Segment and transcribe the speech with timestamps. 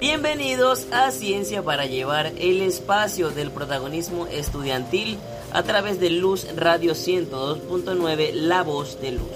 [0.00, 5.18] Bienvenidos a Ciencia para llevar el espacio del protagonismo estudiantil
[5.52, 9.28] a través de Luz Radio 102.9, La Voz de Luz.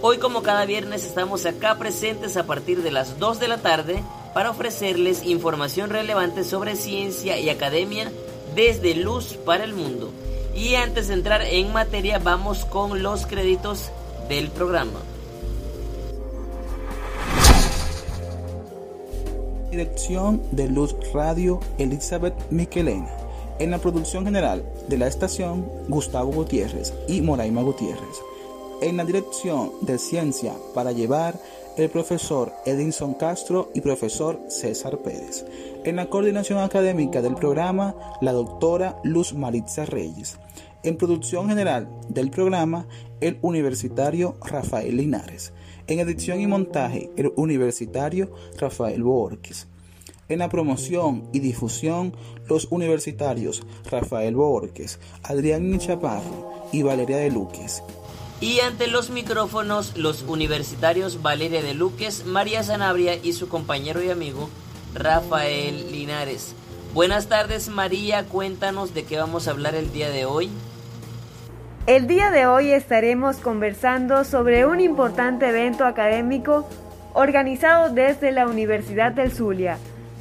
[0.00, 4.02] Hoy como cada viernes estamos acá presentes a partir de las 2 de la tarde
[4.32, 8.10] para ofrecerles información relevante sobre ciencia y academia
[8.54, 10.10] desde Luz para el Mundo.
[10.56, 13.90] Y antes de entrar en materia vamos con los créditos
[14.30, 15.00] del programa.
[19.70, 23.08] Dirección de Luz Radio Elizabeth Miquelena.
[23.58, 28.22] En la producción general de la estación Gustavo Gutiérrez y Moraima Gutiérrez.
[28.80, 31.38] En la dirección de Ciencia para llevar
[31.76, 35.44] el profesor Edinson Castro y profesor César Pérez.
[35.84, 40.38] En la coordinación académica del programa, la doctora Luz Maritza Reyes.
[40.84, 42.86] En producción general del programa,
[43.20, 45.52] el universitario Rafael Linares.
[45.88, 49.66] En edición y montaje, el universitario Rafael Borges.
[50.28, 52.14] En la promoción y difusión,
[52.46, 57.82] los universitarios Rafael Borges, Adrián Chaparro y Valeria de Luques.
[58.40, 64.10] Y ante los micrófonos, los universitarios Valeria de Luques, María Sanabria y su compañero y
[64.10, 64.48] amigo
[64.94, 66.54] Rafael Linares.
[66.94, 70.50] Buenas tardes María, cuéntanos de qué vamos a hablar el día de hoy.
[71.88, 76.68] El día de hoy estaremos conversando sobre un importante evento académico
[77.14, 79.78] organizado desde la Universidad del Zulia,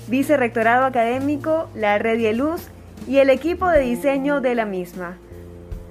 [0.08, 2.70] Vicerrectorado Académico, la Red Luz
[3.06, 5.18] y el equipo de diseño de la misma.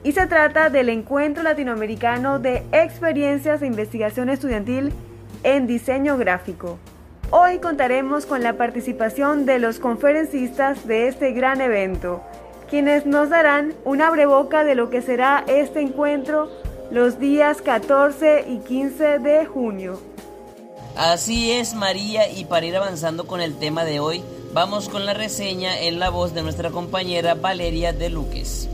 [0.03, 4.95] Y se trata del Encuentro Latinoamericano de Experiencias de Investigación Estudiantil
[5.43, 6.79] en Diseño Gráfico.
[7.31, 12.23] Hoy contaremos con la participación de los conferencistas de este gran evento,
[12.69, 16.51] quienes nos darán un abreboca de lo que será este encuentro
[16.91, 20.01] los días 14 y 15 de junio.
[20.97, 24.23] Así es María y para ir avanzando con el tema de hoy,
[24.53, 28.69] vamos con la reseña en la voz de nuestra compañera Valeria de Luques.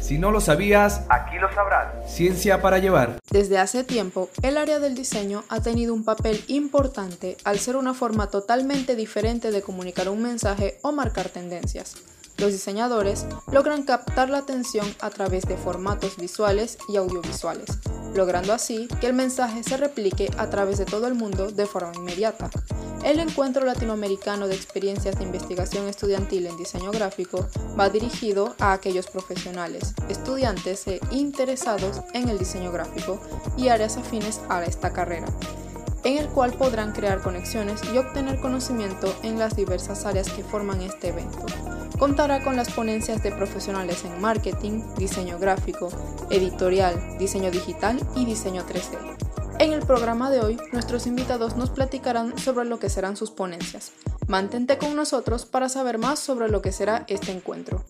[0.00, 2.12] Si no lo sabías, aquí lo sabrás.
[2.12, 3.20] Ciencia para llevar.
[3.30, 7.94] Desde hace tiempo, el área del diseño ha tenido un papel importante al ser una
[7.94, 11.94] forma totalmente diferente de comunicar un mensaje o marcar tendencias.
[12.42, 17.78] Los diseñadores logran captar la atención a través de formatos visuales y audiovisuales,
[18.16, 21.92] logrando así que el mensaje se replique a través de todo el mundo de forma
[21.94, 22.50] inmediata.
[23.04, 27.46] El Encuentro Latinoamericano de Experiencias de Investigación Estudiantil en Diseño Gráfico
[27.78, 33.20] va dirigido a aquellos profesionales, estudiantes e interesados en el diseño gráfico
[33.56, 35.26] y áreas afines a esta carrera
[36.04, 40.80] en el cual podrán crear conexiones y obtener conocimiento en las diversas áreas que forman
[40.80, 41.46] este evento.
[42.02, 45.88] Contará con las ponencias de profesionales en marketing, diseño gráfico,
[46.30, 48.98] editorial, diseño digital y diseño 3D.
[49.60, 53.92] En el programa de hoy, nuestros invitados nos platicarán sobre lo que serán sus ponencias.
[54.26, 57.84] Mantente con nosotros para saber más sobre lo que será este encuentro.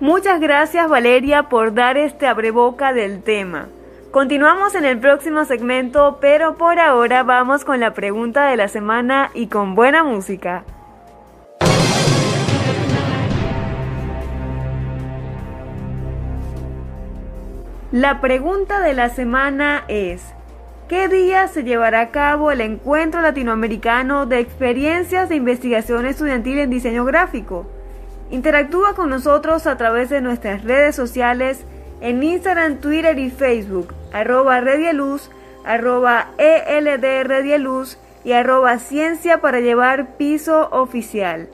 [0.00, 3.68] Muchas gracias Valeria por dar este abreboca del tema.
[4.16, 9.30] Continuamos en el próximo segmento, pero por ahora vamos con la pregunta de la semana
[9.34, 10.64] y con buena música.
[17.92, 20.22] La pregunta de la semana es,
[20.88, 26.70] ¿qué día se llevará a cabo el Encuentro Latinoamericano de Experiencias de Investigación Estudiantil en
[26.70, 27.66] Diseño Gráfico?
[28.30, 31.66] Interactúa con nosotros a través de nuestras redes sociales
[32.00, 35.30] en Instagram, Twitter y Facebook, arroba Redialuz,
[35.64, 41.48] arroba ELD Redialuz y arroba Ciencia para llevar piso oficial.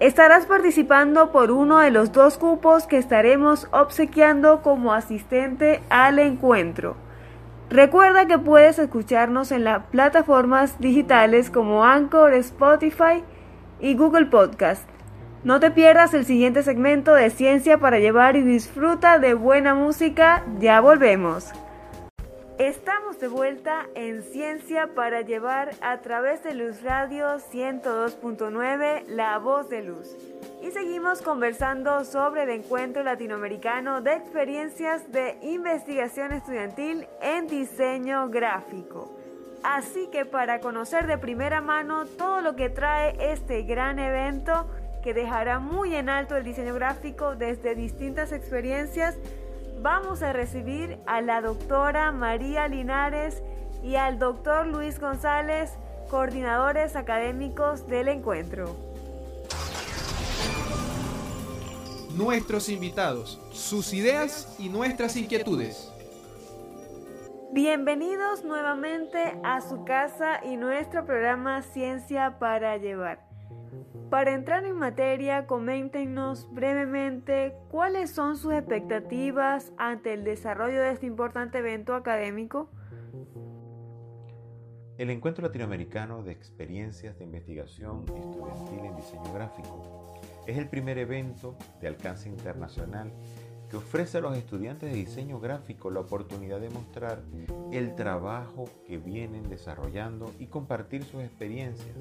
[0.00, 6.96] Estarás participando por uno de los dos cupos que estaremos obsequiando como asistente al encuentro.
[7.68, 13.24] Recuerda que puedes escucharnos en las plataformas digitales como Anchor, Spotify
[13.80, 14.88] y Google Podcast.
[15.44, 20.42] No te pierdas el siguiente segmento de Ciencia para llevar y disfruta de buena música.
[20.58, 21.52] Ya volvemos.
[22.58, 29.68] Estamos de vuelta en Ciencia para llevar a través de Luz Radio 102.9, La Voz
[29.68, 30.16] de Luz.
[30.60, 39.14] Y seguimos conversando sobre el encuentro latinoamericano de experiencias de investigación estudiantil en diseño gráfico.
[39.62, 44.66] Así que para conocer de primera mano todo lo que trae este gran evento,
[45.02, 49.16] que dejará muy en alto el diseño gráfico desde distintas experiencias,
[49.80, 53.42] vamos a recibir a la doctora María Linares
[53.82, 55.72] y al doctor Luis González,
[56.10, 58.76] coordinadores académicos del encuentro.
[62.16, 65.92] Nuestros invitados, sus ideas y nuestras inquietudes.
[67.52, 73.27] Bienvenidos nuevamente a su casa y nuestro programa Ciencia para Llevar.
[74.10, 81.06] Para entrar en materia, coméntenos brevemente cuáles son sus expectativas ante el desarrollo de este
[81.06, 82.70] importante evento académico.
[84.96, 91.56] El Encuentro Latinoamericano de Experiencias de Investigación Estudiantil en Diseño Gráfico es el primer evento
[91.80, 93.12] de alcance internacional
[93.68, 97.22] que ofrece a los estudiantes de diseño gráfico la oportunidad de mostrar
[97.70, 101.96] el trabajo que vienen desarrollando y compartir sus experiencias,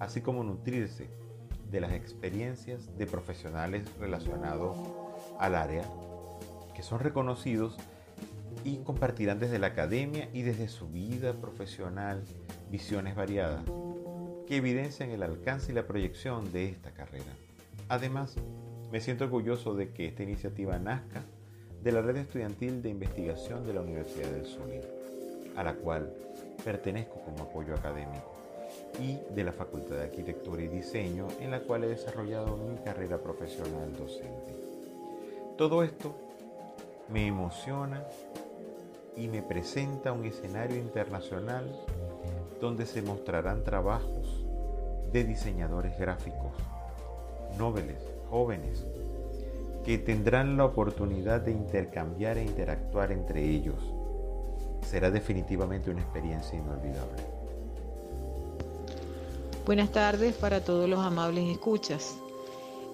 [0.00, 1.08] así como nutrirse
[1.70, 4.76] de las experiencias de profesionales relacionados
[5.38, 5.84] al área
[6.74, 7.76] que son reconocidos
[8.64, 12.22] y compartirán desde la academia y desde su vida profesional
[12.70, 13.64] visiones variadas
[14.46, 17.32] que evidencian el alcance y la proyección de esta carrera.
[17.88, 18.36] Además,
[18.92, 21.22] me siento orgulloso de que esta iniciativa nazca
[21.82, 24.82] de la red estudiantil de investigación de la Universidad del Zulia,
[25.56, 26.12] a la cual
[26.64, 28.33] pertenezco como apoyo académico
[29.00, 33.18] y de la Facultad de Arquitectura y Diseño en la cual he desarrollado mi carrera
[33.18, 34.54] profesional docente.
[35.56, 36.14] Todo esto
[37.08, 38.04] me emociona
[39.16, 41.64] y me presenta un escenario internacional
[42.60, 44.44] donde se mostrarán trabajos
[45.12, 46.52] de diseñadores gráficos,
[47.58, 47.98] nobles,
[48.30, 48.84] jóvenes,
[49.84, 53.92] que tendrán la oportunidad de intercambiar e interactuar entre ellos.
[54.82, 57.33] Será definitivamente una experiencia inolvidable.
[59.66, 62.18] Buenas tardes para todos los amables escuchas.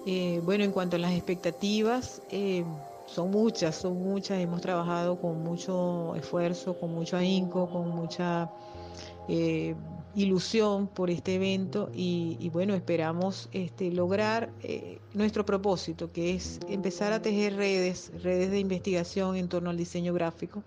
[0.05, 2.63] Eh, bueno, en cuanto a las expectativas, eh,
[3.07, 4.39] son muchas, son muchas.
[4.39, 8.49] Hemos trabajado con mucho esfuerzo, con mucho ahínco, con mucha
[9.27, 9.75] eh,
[10.15, 14.49] ilusión por este evento y, bueno, esperamos este, lograr
[15.13, 20.13] nuestro propósito, que es empezar a tejer redes, redes de investigación en torno al diseño
[20.13, 20.63] gráfico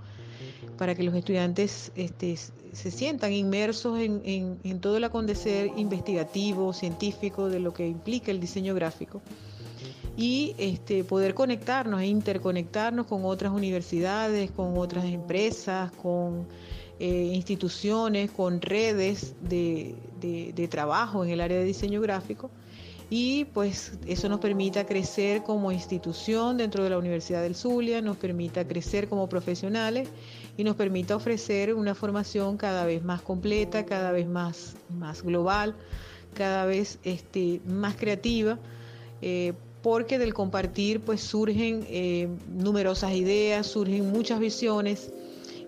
[0.76, 2.37] para que los estudiantes este,
[2.72, 8.75] se sientan inmersos en, todo el acontecer investigativo, científico de lo que implica el diseño
[8.75, 9.22] gráfico.
[10.16, 16.46] Y este, poder conectarnos e interconectarnos con otras universidades, con otras empresas, con
[17.00, 22.50] eh, instituciones, con redes de, de trabajo en el área de diseño gráfico.
[23.10, 28.17] Y pues eso nos permita crecer como institución dentro de la Universidad del Zulia, nos
[28.17, 30.08] permita crecer como profesionales
[30.56, 35.74] y nos permita ofrecer una formación cada vez más completa, cada vez más, más global,
[36.34, 38.58] cada vez este, más creativa,
[39.22, 39.52] eh,
[39.82, 45.10] porque del compartir pues surgen eh, numerosas ideas, surgen muchas visiones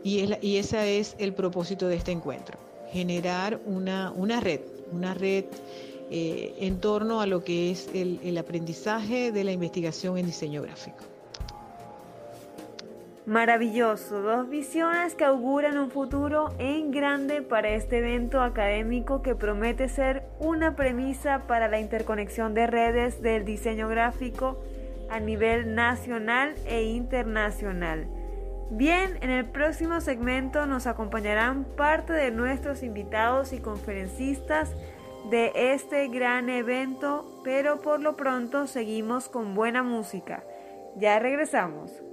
[0.05, 2.59] y, es y ese es el propósito de este encuentro,
[2.93, 4.61] generar una, una red,
[4.93, 5.45] una red
[6.11, 11.16] eh, en torno a lo que es el aprendizaje de la investigación en diseño gráfico.
[13.27, 19.89] Maravilloso, dos visiones que auguran un futuro en grande para este evento académico que promete
[19.89, 24.63] ser una premisa para la interconexión de redes del diseño gráfico
[25.11, 28.07] a nivel nacional e internacional.
[28.71, 34.71] Bien, en el próximo segmento nos acompañarán parte de nuestros invitados y conferencistas
[35.31, 40.45] de este gran evento, pero por lo pronto seguimos con buena música.
[40.97, 42.05] Ya regresamos.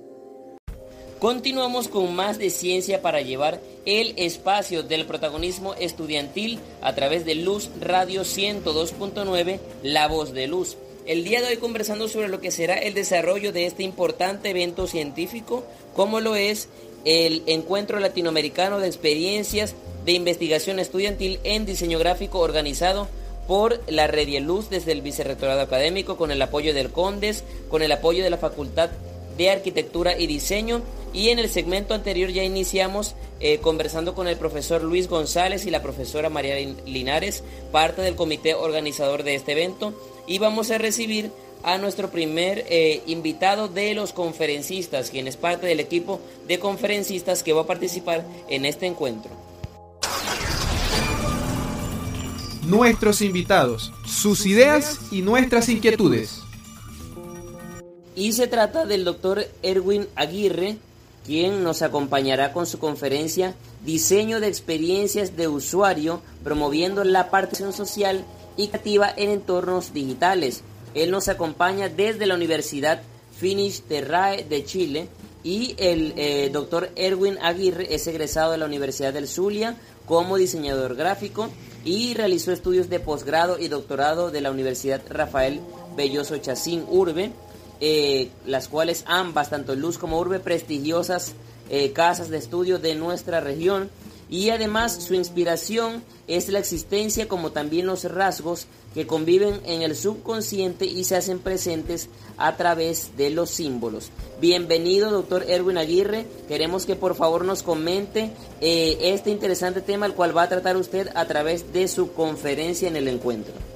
[1.23, 7.33] Continuamos con más de ciencia para llevar el espacio del protagonismo estudiantil a través de
[7.33, 10.75] Luz Radio 102.9, La Voz de Luz.
[11.05, 14.85] El día de hoy conversando sobre lo que será el desarrollo de este importante evento
[14.85, 15.63] científico,
[15.95, 16.67] como lo es
[17.05, 23.07] el Encuentro Latinoamericano de Experiencias de Investigación Estudiantil en Diseño Gráfico organizado
[23.47, 27.93] por la Red Luz desde el Vicerrectorado Académico con el apoyo del CONDES, con el
[27.93, 28.89] apoyo de la Facultad
[29.37, 30.81] de Arquitectura y Diseño
[31.13, 35.69] y en el segmento anterior ya iniciamos eh, conversando con el profesor Luis González y
[35.69, 36.55] la profesora María
[36.85, 39.93] Linares, parte del comité organizador de este evento.
[40.25, 41.31] Y vamos a recibir
[41.63, 47.43] a nuestro primer eh, invitado de los conferencistas, quien es parte del equipo de conferencistas
[47.43, 49.31] que va a participar en este encuentro.
[52.63, 56.41] Nuestros invitados, sus ideas y nuestras inquietudes.
[58.15, 60.77] Y se trata del doctor Erwin Aguirre,
[61.25, 68.23] quien nos acompañará con su conferencia Diseño de experiencias de usuario promoviendo la participación social
[68.55, 70.63] y creativa en entornos digitales.
[70.93, 73.01] Él nos acompaña desde la Universidad
[73.37, 75.09] Finish Terrae de Chile
[75.43, 79.75] y el eh, doctor Erwin Aguirre es egresado de la Universidad del Zulia
[80.05, 81.49] como diseñador gráfico
[81.83, 85.59] y realizó estudios de posgrado y doctorado de la Universidad Rafael
[85.97, 87.33] Belloso Chacín Urbe
[87.85, 91.33] eh, las cuales ambas, tanto Luz como Urbe, prestigiosas
[91.69, 93.89] eh, casas de estudio de nuestra región
[94.29, 99.97] y además su inspiración es la existencia como también los rasgos que conviven en el
[99.97, 104.11] subconsciente y se hacen presentes a través de los símbolos.
[104.39, 106.25] Bienvenido, doctor Erwin Aguirre.
[106.47, 110.77] Queremos que por favor nos comente eh, este interesante tema, el cual va a tratar
[110.77, 113.72] usted a través de su conferencia en el encuentro.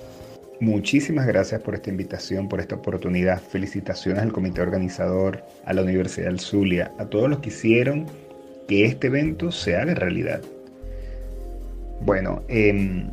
[0.59, 3.39] Muchísimas gracias por esta invitación, por esta oportunidad.
[3.39, 8.07] Felicitaciones al comité organizador, a la Universidad del Zulia, a todos los que hicieron
[8.67, 10.41] que este evento se haga realidad.
[12.01, 13.11] Bueno, em,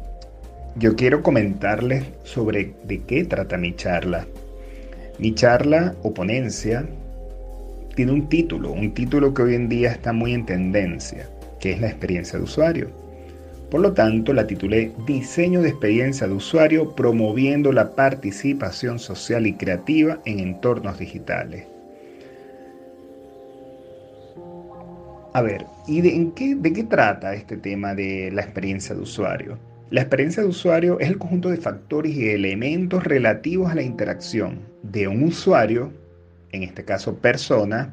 [0.76, 4.26] yo quiero comentarles sobre de qué trata mi charla.
[5.18, 6.86] Mi charla o ponencia
[7.94, 11.28] tiene un título, un título que hoy en día está muy en tendencia,
[11.60, 13.03] que es la experiencia de usuario.
[13.71, 19.54] Por lo tanto, la titulé Diseño de experiencia de usuario promoviendo la participación social y
[19.54, 21.66] creativa en entornos digitales.
[25.33, 29.59] A ver, ¿y de, qué, qué trata este tema de la experiencia de usuario?
[29.90, 34.61] La experiencia de usuario es el conjunto de factores y elementos relativos a la interacción
[34.83, 35.92] de un usuario,
[36.52, 37.92] en este caso persona,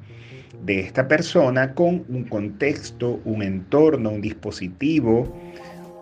[0.65, 5.33] de esta persona con un contexto, un entorno, un dispositivo,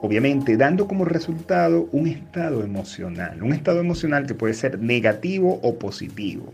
[0.02, 5.78] obviamente dando como resultado un estado emocional, un estado emocional que puede ser negativo o
[5.78, 6.54] positivo,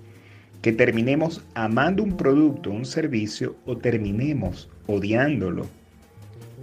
[0.61, 5.67] que terminemos amando un producto, un servicio o terminemos odiándolo.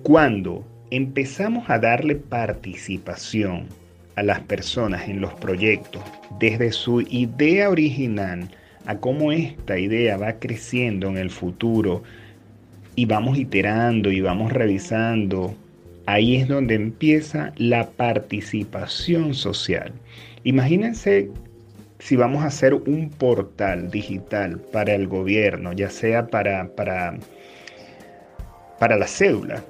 [0.02, 3.66] Cuando empezamos a darle participación
[4.16, 6.02] a las personas en los proyectos
[6.38, 8.50] desde su idea original
[8.86, 12.02] a cómo esta idea va creciendo en el futuro
[12.94, 15.54] y vamos iterando y vamos revisando
[16.06, 19.92] Ahí es donde empieza la participación social.
[20.42, 21.30] Imagínense
[22.00, 27.16] si vamos a hacer un portal digital para el gobierno, ya sea para, para,
[28.80, 29.62] para la cédula,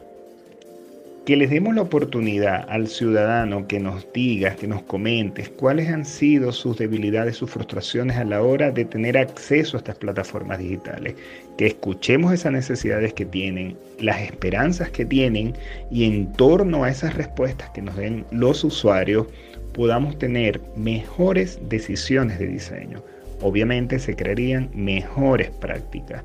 [1.24, 6.04] que les demos la oportunidad al ciudadano que nos diga, que nos comente cuáles han
[6.04, 11.14] sido sus debilidades, sus frustraciones a la hora de tener acceso a estas plataformas digitales,
[11.56, 15.54] que escuchemos esas necesidades que tienen, las esperanzas que tienen
[15.92, 19.28] y en torno a esas respuestas que nos den los usuarios
[19.74, 23.00] podamos tener mejores decisiones de diseño.
[23.40, 26.24] Obviamente se crearían mejores prácticas.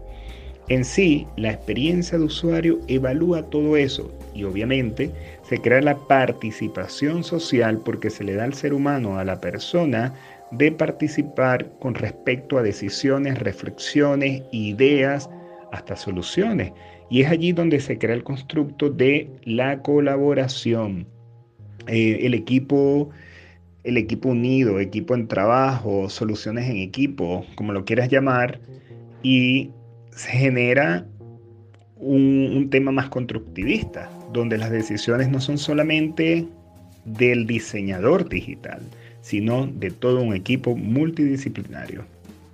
[0.70, 5.12] En sí, la experiencia de usuario evalúa todo eso y obviamente
[5.44, 10.14] se crea la participación social porque se le da al ser humano, a la persona,
[10.52, 15.30] de participar con respecto a decisiones, reflexiones, ideas,
[15.72, 16.74] hasta soluciones.
[17.10, 21.08] Y es allí donde se crea el constructo de la colaboración.
[21.88, 23.10] Eh, el equipo
[23.88, 28.60] el equipo unido, equipo en trabajo, soluciones en equipo, como lo quieras llamar,
[29.24, 29.72] y
[30.18, 31.06] se genera
[31.96, 36.48] un, tema más constructivista, donde las decisiones no son solamente
[37.06, 38.82] del diseñador digital,
[39.22, 42.04] sino de todo un equipo multidisciplinario.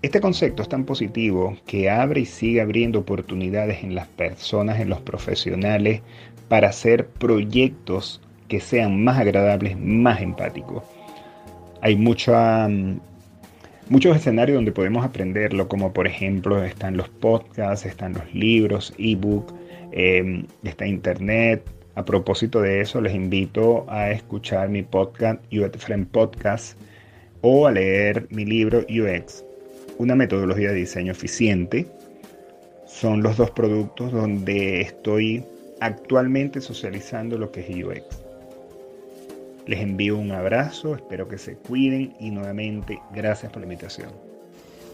[0.02, 4.90] Este concepto es tan positivo que abre y sigue abriendo oportunidades en las personas, en
[4.90, 6.02] los profesionales,
[6.50, 10.84] para hacer proyectos que sean más agradables, más empáticos.
[11.82, 12.68] Hay mucha
[13.90, 19.54] muchos escenarios donde podemos aprenderlo, como por ejemplo están los podcasts, están los libros, ebook,
[19.92, 21.64] eh, está internet.
[21.96, 26.76] A propósito de eso, les invito a escuchar mi podcast, UX Friend Podcast,
[27.42, 29.44] o a leer mi libro UX,
[30.00, 31.86] una metodología de diseño eficiente.
[32.88, 35.44] Son los dos productos donde estoy
[35.82, 38.23] actualmente socializando lo que es UX.
[39.66, 44.12] Les envío un abrazo, espero que se cuiden y nuevamente gracias por la invitación.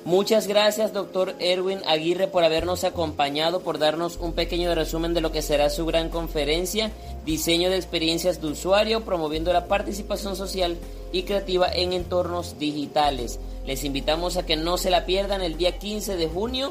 [0.05, 5.31] Muchas gracias, doctor Erwin Aguirre, por habernos acompañado, por darnos un pequeño resumen de lo
[5.31, 6.91] que será su gran conferencia,
[7.25, 10.77] diseño de experiencias de usuario, promoviendo la participación social
[11.11, 13.39] y creativa en entornos digitales.
[13.65, 16.69] Les invitamos a que no se la pierdan el día 15 de junio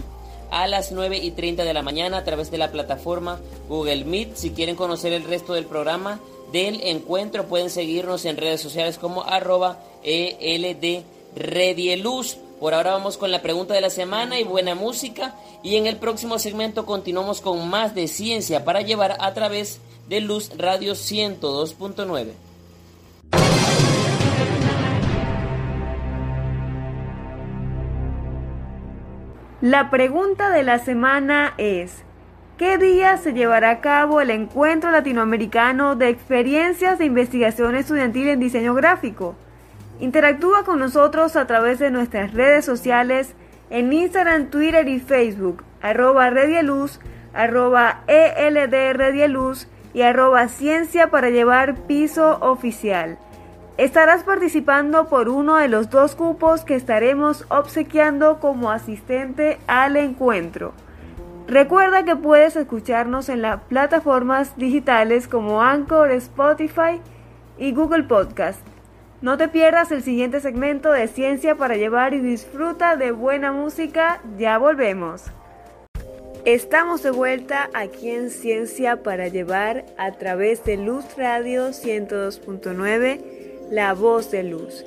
[0.50, 4.36] a las 9 y 30 de la mañana a través de la plataforma Google Meet.
[4.36, 6.18] Si quieren conocer el resto del programa,
[6.52, 7.46] del encuentro.
[7.46, 11.02] Pueden seguirnos en redes sociales como arroba ELD
[11.36, 12.36] Redieluz.
[12.60, 15.34] Por ahora vamos con la pregunta de la semana y buena música.
[15.62, 20.20] Y en el próximo segmento continuamos con más de ciencia para llevar a través de
[20.20, 22.32] Luz Radio 102.9.
[29.60, 32.04] La pregunta de la semana es,
[32.58, 38.40] ¿Qué día se llevará a cabo el Encuentro Latinoamericano de Experiencias de Investigación Estudiantil en
[38.40, 39.36] Diseño Gráfico?
[40.00, 43.36] Interactúa con nosotros a través de nuestras redes sociales
[43.70, 46.98] en Instagram, Twitter y Facebook, arroba Redieluz,
[47.32, 53.18] arroba ELDRdieluz y arroba Ciencia para llevar piso oficial.
[53.76, 60.74] Estarás participando por uno de los dos cupos que estaremos obsequiando como asistente al encuentro.
[61.48, 67.00] Recuerda que puedes escucharnos en las plataformas digitales como Anchor, Spotify
[67.56, 68.60] y Google Podcast.
[69.22, 74.20] No te pierdas el siguiente segmento de Ciencia para llevar y disfruta de buena música.
[74.36, 75.22] Ya volvemos.
[76.44, 83.94] Estamos de vuelta aquí en Ciencia para llevar a través de Luz Radio 102.9, La
[83.94, 84.84] Voz de Luz.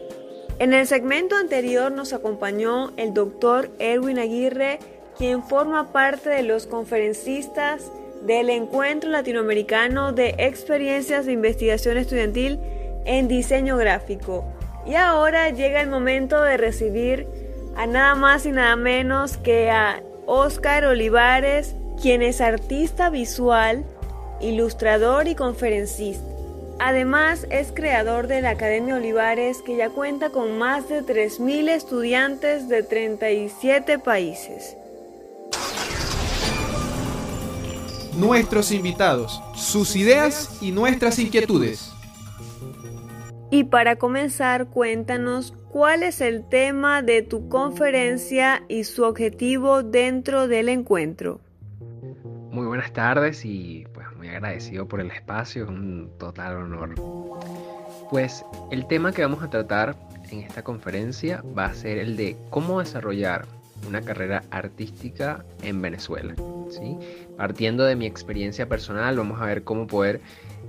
[0.59, 4.77] En el segmento anterior nos acompañó el doctor Erwin Aguirre,
[5.21, 7.91] quien forma parte de los conferencistas
[8.23, 12.59] del Encuentro Latinoamericano de Experiencias de Investigación Estudiantil
[13.05, 14.43] en diseño gráfico.
[14.83, 17.27] Y ahora llega el momento de recibir
[17.75, 23.85] a nada más y nada menos que a Oscar Olivares, quien es artista visual,
[24.39, 26.25] ilustrador y conferencista.
[26.79, 32.67] Además es creador de la Academia Olivares que ya cuenta con más de 3.000 estudiantes
[32.69, 34.77] de 37 países.
[38.21, 41.91] Nuestros invitados, sus ideas y nuestras inquietudes.
[43.49, 50.47] Y para comenzar, cuéntanos cuál es el tema de tu conferencia y su objetivo dentro
[50.47, 51.41] del encuentro.
[52.51, 56.93] Muy buenas tardes y pues muy agradecido por el espacio, es un total honor.
[58.11, 59.95] Pues el tema que vamos a tratar
[60.29, 63.47] en esta conferencia va a ser el de cómo desarrollar
[63.87, 66.35] una carrera artística en Venezuela.
[66.69, 66.97] ¿sí?
[67.37, 70.21] Partiendo de mi experiencia personal, vamos a ver cómo poder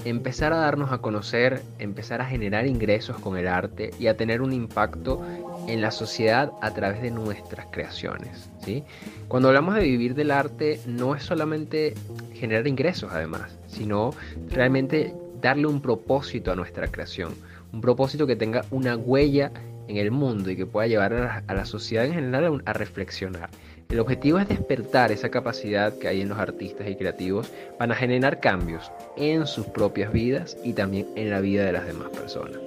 [0.04, 4.42] empezar a darnos a conocer, empezar a generar ingresos con el arte y a tener
[4.42, 5.22] un impacto
[5.66, 8.50] en la sociedad a través de nuestras creaciones.
[8.64, 8.84] ¿sí?
[9.28, 11.94] Cuando hablamos de vivir del arte, no es solamente
[12.34, 14.14] generar ingresos además, sino
[14.50, 17.34] realmente darle un propósito a nuestra creación,
[17.72, 19.50] un propósito que tenga una huella
[19.88, 23.50] en el mundo y que pueda llevar a la, sociedad en general a reflexionar.
[23.88, 28.40] El objetivo es despertar esa capacidad que hay en los artistas y creativos para generar
[28.40, 32.58] cambios en sus propias vidas y también en la vida de las demás personas.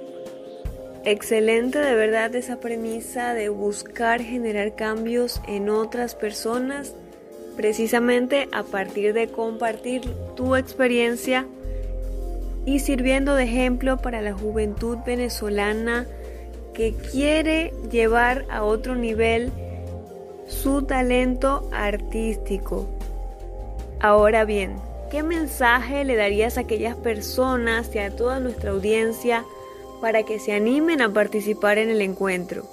[1.04, 6.94] Excelente de verdad esa premisa de buscar generar cambios en otras personas,
[7.56, 10.02] precisamente a partir de compartir
[10.36, 11.46] tu experiencia
[12.66, 16.06] y sirviendo de ejemplo para la juventud venezolana
[16.76, 19.50] que quiere llevar a otro nivel
[20.46, 22.86] su talento artístico.
[23.98, 24.76] Ahora bien,
[25.10, 29.44] ¿qué mensaje le darías a aquellas personas y a toda nuestra audiencia
[30.02, 32.66] para que se animen a participar en el encuentro?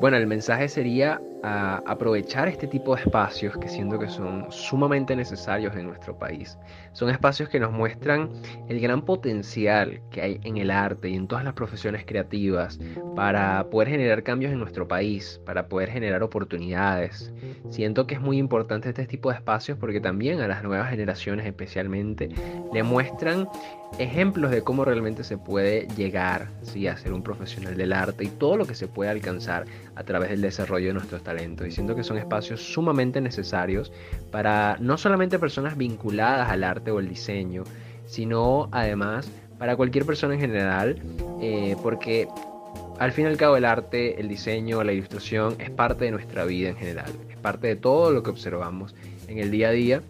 [0.00, 5.16] Bueno, el mensaje sería a aprovechar este tipo de espacios que siento que son sumamente
[5.16, 6.58] necesarios en nuestro país.
[6.92, 8.30] Son espacios que nos muestran
[8.68, 12.78] el gran potencial que hay en el arte y en todas las profesiones creativas
[13.16, 17.32] para poder generar cambios en nuestro país, para poder generar oportunidades.
[17.70, 21.46] Siento que es muy importante este tipo de espacios porque también a las nuevas generaciones
[21.46, 22.28] especialmente
[22.72, 23.48] le muestran
[23.98, 26.86] ejemplos de cómo realmente se puede llegar ¿sí?
[26.86, 30.30] a ser un profesional del arte y todo lo que se puede alcanzar a través
[30.30, 31.66] del desarrollo de nuestros talentos.
[31.66, 33.92] Y siento que son espacios sumamente necesarios
[34.30, 37.64] para no solamente personas vinculadas al arte o el diseño,
[38.06, 41.02] sino además para cualquier persona en general,
[41.40, 42.28] eh, porque
[42.98, 46.44] al fin y al cabo el arte, el diseño, la ilustración es parte de nuestra
[46.44, 48.94] vida en general, es parte de todo lo que observamos
[49.28, 50.02] en el día a día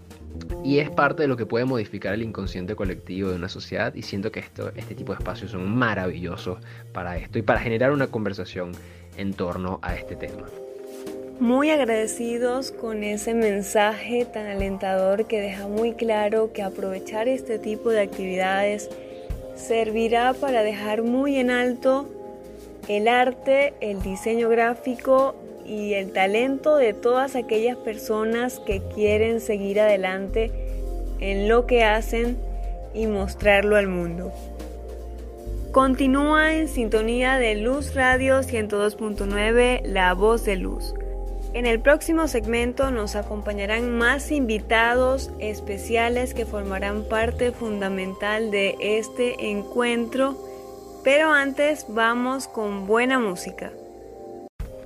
[0.65, 4.03] y es parte de lo que puede modificar el inconsciente colectivo de una sociedad y
[4.03, 6.59] siento que este tipo de espacios son maravillosos
[6.93, 8.73] para esto y para generar una conversación
[9.17, 10.47] en torno a este tema.
[11.41, 17.89] Muy agradecidos con ese mensaje tan alentador que deja muy claro que aprovechar este tipo
[17.89, 18.91] de actividades
[19.57, 22.07] servirá para dejar muy en alto
[22.89, 29.81] el arte, el diseño gráfico y el talento de todas aquellas personas que quieren seguir
[29.81, 30.51] adelante
[31.21, 32.37] en lo que hacen
[32.93, 34.31] y mostrarlo al mundo.
[35.73, 40.93] Continúa en sintonía de Luz Radio 102.9, La Voz de Luz.
[41.53, 49.51] En el próximo segmento nos acompañarán más invitados especiales que formarán parte fundamental de este
[49.51, 50.37] encuentro,
[51.03, 53.73] pero antes vamos con buena música.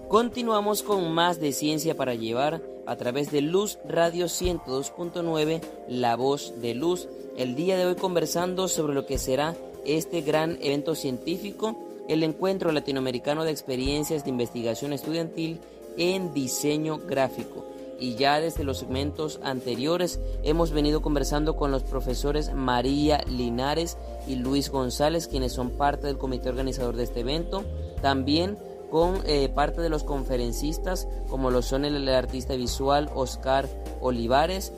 [0.09, 6.63] Continuamos con más de ciencia para llevar a través de Luz Radio 102.9, La Voz
[6.63, 11.77] de Luz, el día de hoy conversando sobre lo que será este gran evento científico,
[12.09, 15.61] el Encuentro Latinoamericano de Experiencias de Investigación Estudiantil
[15.97, 17.65] en Diseño Gráfico.
[18.01, 24.35] y ya desde los segmentos anteriores hemos venido conversando con los profesores María Linares y
[24.35, 27.63] Luis González, quienes son parte del comité organizador de este evento.
[28.03, 28.59] También
[28.95, 33.69] con eh, parte de los conferencistas, como lo son el, artista visual Oscar
[34.01, 34.73] Olivares.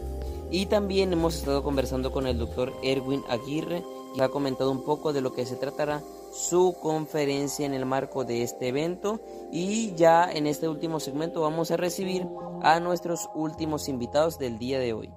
[0.50, 5.12] Y también hemos estado conversando con el doctor Erwin Aguirre, que ha comentado un poco
[5.12, 6.02] de lo que se tratará
[6.36, 9.20] su conferencia en el marco de este evento.
[9.50, 12.26] Y ya en este último segmento vamos a recibir
[12.62, 15.10] a nuestros últimos invitados del día de hoy.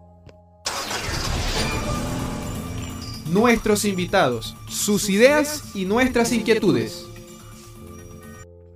[3.28, 7.06] Nuestros invitados, sus ideas y nuestras inquietudes.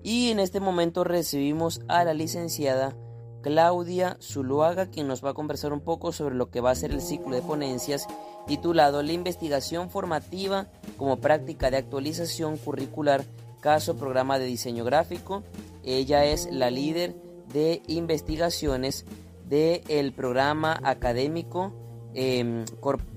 [0.03, 2.95] Y en este momento recibimos a la licenciada
[3.41, 6.91] Claudia Zuluaga, quien nos va a conversar un poco sobre lo que va a ser
[6.91, 8.08] el ciclo de ponencias
[8.47, 13.23] titulado La investigación formativa como práctica de actualización curricular,
[13.62, 15.43] caso programa de diseño gráfico.
[15.84, 17.15] Ella es la líder
[17.53, 19.06] de investigaciones
[19.47, 21.73] del programa académico
[22.13, 22.65] em,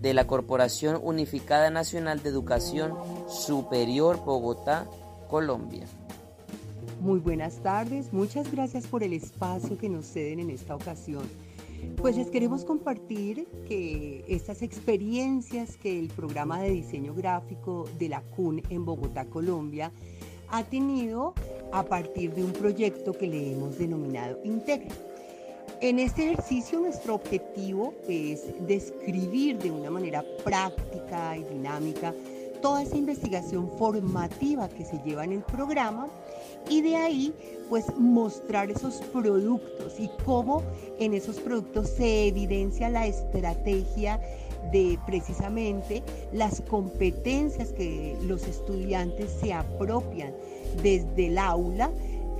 [0.01, 2.95] de la Corporación Unificada Nacional de Educación
[3.29, 4.87] Superior Bogotá,
[5.29, 5.87] Colombia.
[7.01, 11.25] Muy buenas tardes, muchas gracias por el espacio que nos ceden en esta ocasión.
[11.97, 18.23] Pues les queremos compartir que estas experiencias que el programa de diseño gráfico de la
[18.23, 19.91] CUN en Bogotá, Colombia,
[20.49, 21.35] ha tenido
[21.73, 24.95] a partir de un proyecto que le hemos denominado Integra.
[25.81, 32.15] En este ejercicio nuestro objetivo es describir de una manera práctica y dinámica
[32.63, 36.09] toda esa investigación formativa que se lleva en el programa
[36.69, 37.35] y de ahí
[37.69, 40.63] pues mostrar esos productos y cómo
[40.99, 44.21] en esos productos se evidencia la estrategia
[44.73, 46.03] de precisamente
[46.33, 50.35] las competencias que los estudiantes se apropian
[50.83, 51.91] desde el aula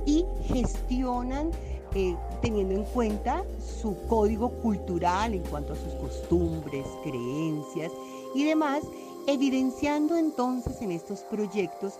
[0.05, 1.51] y gestionan
[1.95, 3.43] eh, teniendo en cuenta
[3.81, 7.91] su código cultural en cuanto a sus costumbres, creencias
[8.35, 8.83] y demás,
[9.25, 11.93] evidenciando entonces en estos proyectos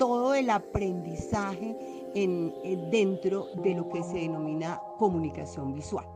[0.00, 1.76] todo el aprendizaje
[2.14, 2.54] en,
[2.90, 6.06] dentro de lo que se denomina comunicación visual.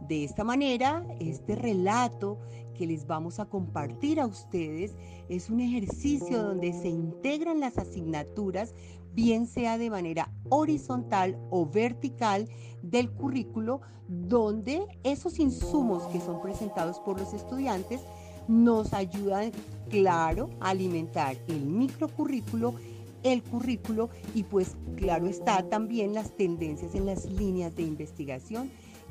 [0.00, 2.40] De esta manera, este relato
[2.74, 4.96] que les vamos a compartir a ustedes
[5.28, 8.74] es un ejercicio donde se integran las asignaturas,
[9.14, 12.48] bien sea de manera horizontal o vertical
[12.82, 18.00] del currículo, donde esos insumos que son presentados por los estudiantes
[18.48, 19.52] nos ayudan,
[19.88, 22.74] claro, a alimentar el microcurrículo
[23.22, 28.70] el currículo y pues claro está también las tendencias en las líneas de investigación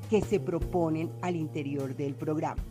[0.10, 2.64] que se proponen al interior del programa.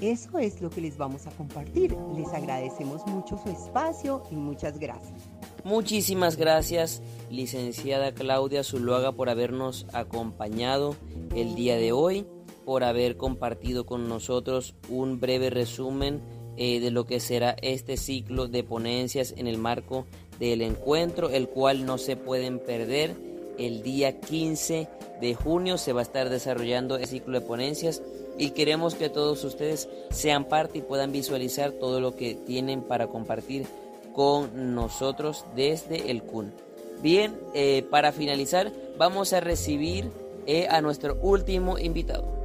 [0.00, 1.96] Eso es lo que les vamos a compartir.
[2.16, 5.28] Les agradecemos mucho su espacio y muchas gracias.
[5.64, 10.94] Muchísimas gracias, licenciada Claudia Zuluaga, por habernos acompañado
[11.34, 12.26] el día de hoy,
[12.64, 16.22] por haber compartido con nosotros un breve resumen
[16.60, 20.06] eh, de lo que será este ciclo de ponencias en el marco
[20.40, 23.14] del encuentro, el cual no se pueden perder.
[23.58, 24.88] El día 15
[25.20, 28.02] de junio se va a estar desarrollando el ciclo de ponencias
[28.38, 33.06] y queremos que todos ustedes sean parte y puedan visualizar todo lo que tienen para
[33.06, 33.64] compartir
[34.12, 36.52] con nosotros desde el CUN.
[37.00, 40.10] Bien, eh, para finalizar vamos a recibir
[40.46, 42.37] eh, a nuestro último invitado.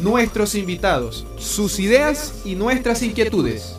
[0.00, 3.76] Nuestros invitados, sus ideas y nuestras inquietudes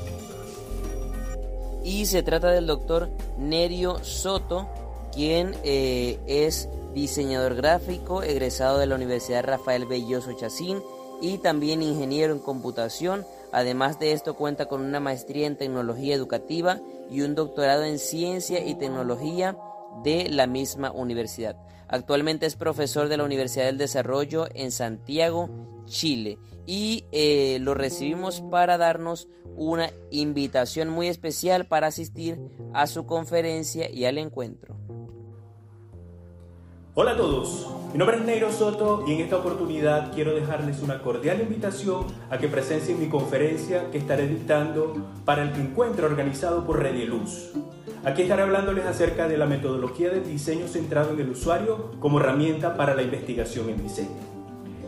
[1.83, 4.69] y se trata del doctor Nerio Soto,
[5.13, 10.81] quien eh, es diseñador gráfico, egresado de la Universidad Rafael Belloso Chacín
[11.21, 13.25] y también ingeniero en computación.
[13.51, 16.79] Además de esto cuenta con una maestría en tecnología educativa
[17.09, 19.57] y un doctorado en ciencia y tecnología
[20.03, 21.57] de la misma universidad.
[21.87, 25.49] Actualmente es profesor de la Universidad del Desarrollo en Santiago,
[25.85, 26.39] Chile.
[26.65, 29.27] Y eh, lo recibimos para darnos
[29.57, 32.39] una invitación muy especial para asistir
[32.73, 34.77] a su conferencia y al encuentro.
[36.93, 41.01] Hola a todos, mi nombre es Neiro Soto y en esta oportunidad quiero dejarles una
[41.01, 46.85] cordial invitación a que presencien mi conferencia que estaré dictando para el encuentro organizado por
[46.93, 47.53] Luz.
[48.03, 52.75] Aquí estaré hablándoles acerca de la metodología del diseño centrado en el usuario como herramienta
[52.75, 54.09] para la investigación en diseño.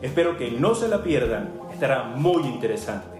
[0.01, 3.12] Espero que no se la pierdan, estará muy interesante.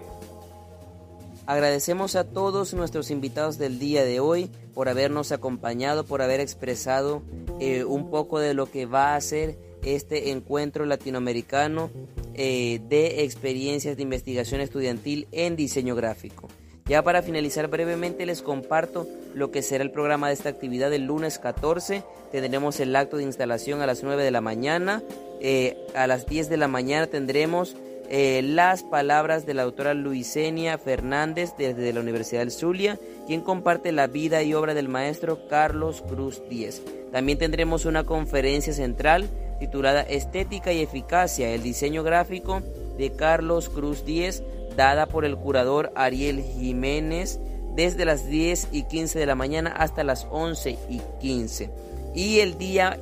[1.46, 7.22] Agradecemos a todos nuestros invitados del día de hoy por habernos acompañado, por haber expresado
[7.60, 11.90] eh, un poco de lo que va a ser este encuentro latinoamericano
[12.32, 16.48] eh, de experiencias de investigación estudiantil en diseño gráfico.
[16.86, 21.04] Ya para finalizar brevemente les comparto lo que será el programa de esta actividad el
[21.04, 22.04] lunes 14.
[22.32, 25.02] Tendremos el acto de instalación a las 9 de la mañana.
[25.40, 27.76] Eh, a las 10 de la mañana tendremos
[28.08, 33.92] eh, las palabras de la doctora Luisenia Fernández desde la Universidad del Zulia, quien comparte
[33.92, 36.82] la vida y obra del maestro Carlos Cruz Díez.
[37.12, 42.60] También tendremos una conferencia central titulada Estética y Eficacia, el diseño gráfico
[42.98, 44.42] de Carlos Cruz Díez,
[44.76, 47.40] dada por el curador Ariel Jiménez
[47.74, 51.70] desde las 10 y 15 de la mañana hasta las 11 y 15.
[52.14, 52.98] Y el día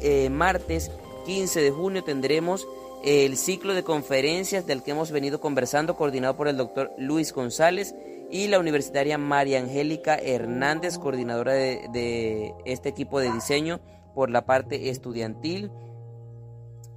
[0.00, 0.90] eh, martes
[1.26, 2.66] 15 de junio tendremos
[3.02, 7.94] el ciclo de conferencias del que hemos venido conversando, coordinado por el doctor Luis González
[8.30, 13.80] y la universitaria María Angélica Hernández, coordinadora de, este equipo de diseño
[14.14, 15.70] por la parte estudiantil.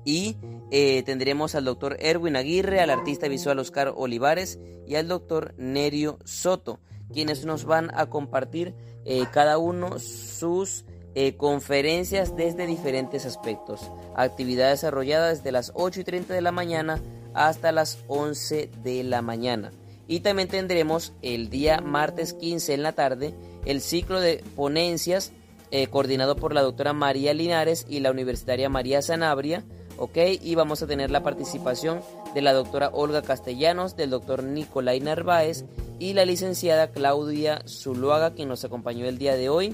[0.05, 0.37] Y
[0.69, 6.19] eh, tendremos al doctor Erwin Aguirre, al artista visual Oscar Olivares y al doctor Nerio
[6.23, 6.79] Soto,
[7.11, 13.89] quienes nos van a compartir eh, cada uno sus eh, conferencias desde diferentes aspectos.
[14.15, 17.01] Actividad desarrollada desde las 8 y 30 de la mañana
[17.33, 19.71] hasta las 11 de la mañana.
[20.07, 23.33] Y también tendremos el día martes 15 en la tarde
[23.65, 25.31] el ciclo de ponencias
[25.89, 29.65] coordinado por la doctora María Linares y la universitaria María Sanabria
[29.97, 30.17] ¿ok?
[30.41, 32.01] Y vamos a tener la participación
[32.33, 35.65] de la doctora Olga Castellanos, del doctor Nicolai Narváez
[35.99, 39.73] y la licenciada Claudia Zuluaga, quien nos acompañó el día de hoy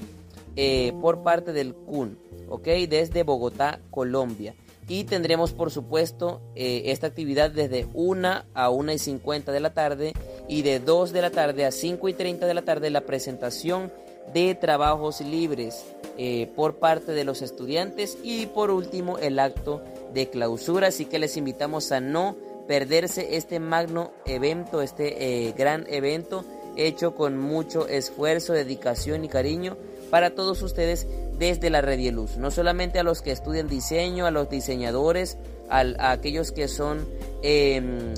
[0.54, 2.66] eh, por parte del CUN, ¿ok?
[2.88, 4.54] Desde Bogotá, Colombia.
[4.86, 9.72] Y tendremos, por supuesto, eh, esta actividad desde 1 a 1 y 50 de la
[9.72, 10.12] tarde
[10.48, 13.90] y de 2 de la tarde a 5 y 30 de la tarde la presentación
[14.34, 15.86] de trabajos libres
[16.18, 19.80] eh, por parte de los estudiantes y por último el acto
[20.12, 22.36] de clausura, así que les invitamos a no
[22.68, 26.44] perderse este magno evento, este gran evento
[26.76, 29.76] hecho con mucho esfuerzo, dedicación y cariño
[30.12, 31.06] para todos ustedes
[31.38, 32.36] desde la Red Luz.
[32.36, 35.38] No solamente a los que estudian diseño, a los diseñadores,
[35.70, 37.08] a, aquellos que son
[37.40, 38.12] em,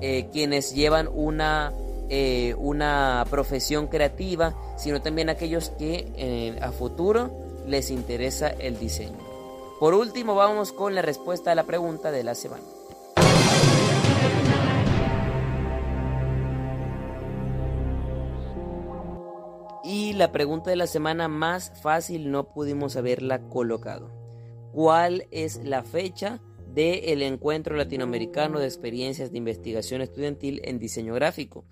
[0.00, 1.72] eh, quienes llevan una,
[2.08, 7.30] eh, una profesión creativa, sino también a aquellos que a futuro
[7.64, 9.18] les interesa el diseño.
[9.78, 12.64] Por último, vamos con la respuesta a la pregunta de la semana.
[20.16, 24.10] La pregunta de la semana más fácil no pudimos haberla colocado.
[24.72, 26.40] ¿Cuál es la fecha
[26.74, 31.64] del encuentro latinoamericano de experiencias de investigación estudiantil en diseño gráfico?